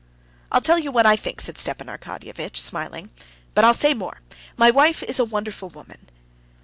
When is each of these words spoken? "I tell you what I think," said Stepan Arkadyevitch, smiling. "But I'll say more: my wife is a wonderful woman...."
"I 0.51 0.59
tell 0.59 0.79
you 0.79 0.91
what 0.91 1.05
I 1.05 1.15
think," 1.15 1.41
said 1.41 1.59
Stepan 1.59 1.85
Arkadyevitch, 1.85 2.57
smiling. 2.57 3.11
"But 3.53 3.63
I'll 3.63 3.73
say 3.75 3.93
more: 3.93 4.21
my 4.57 4.71
wife 4.71 5.03
is 5.03 5.19
a 5.19 5.25
wonderful 5.25 5.69
woman...." 5.69 6.09